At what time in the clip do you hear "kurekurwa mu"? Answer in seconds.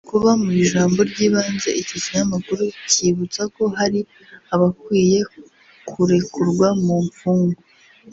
5.89-6.95